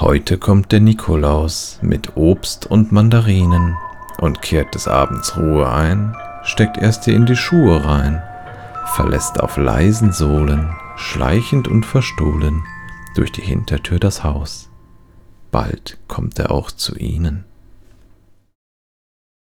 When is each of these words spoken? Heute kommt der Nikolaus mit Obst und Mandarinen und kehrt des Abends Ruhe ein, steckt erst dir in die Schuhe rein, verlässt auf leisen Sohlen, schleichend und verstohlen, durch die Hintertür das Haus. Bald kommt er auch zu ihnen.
Heute 0.00 0.38
kommt 0.38 0.72
der 0.72 0.80
Nikolaus 0.80 1.78
mit 1.82 2.16
Obst 2.16 2.64
und 2.64 2.90
Mandarinen 2.90 3.76
und 4.16 4.40
kehrt 4.40 4.74
des 4.74 4.88
Abends 4.88 5.36
Ruhe 5.36 5.70
ein, 5.70 6.16
steckt 6.42 6.78
erst 6.78 7.04
dir 7.04 7.14
in 7.14 7.26
die 7.26 7.36
Schuhe 7.36 7.84
rein, 7.84 8.22
verlässt 8.94 9.40
auf 9.40 9.58
leisen 9.58 10.10
Sohlen, 10.10 10.70
schleichend 10.96 11.68
und 11.68 11.84
verstohlen, 11.84 12.62
durch 13.14 13.30
die 13.30 13.42
Hintertür 13.42 13.98
das 13.98 14.24
Haus. 14.24 14.70
Bald 15.50 15.98
kommt 16.08 16.38
er 16.38 16.50
auch 16.50 16.70
zu 16.70 16.96
ihnen. 16.96 17.44